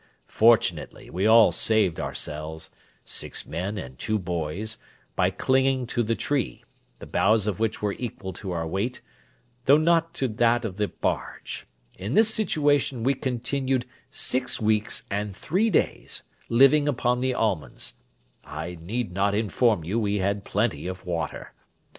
[0.25, 2.71] Fortunately we all saved ourselves
[3.05, 4.79] (six men and two boys)
[5.15, 6.63] by clinging to the tree,
[6.97, 9.01] the boughs of which were equal to our weight,
[9.65, 11.67] though not to that of the barge:
[11.99, 17.93] in this situation we continued six weeks and three days, living upon the almonds;
[18.43, 21.53] I need not inform you we had plenty of water.